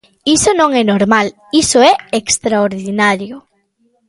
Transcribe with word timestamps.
E 0.27 0.29
iso 0.37 0.51
non 0.59 0.69
é 0.81 0.83
normal, 0.93 1.27
iso 1.63 1.79
é 1.91 1.93
extraordinario. 2.21 3.35